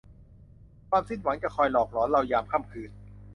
[0.89, 2.91] ความสิ้นหวังจะคอยหลอกหลอนเรายามค่ำคืน